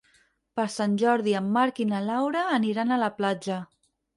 Per 0.59 0.63
Sant 0.75 0.95
Jordi 1.01 1.35
en 1.41 1.51
Marc 1.57 1.83
i 1.83 1.87
na 1.91 2.01
Laura 2.09 2.47
aniran 2.59 2.97
a 2.97 3.01
la 3.07 3.15
platja. 3.21 3.63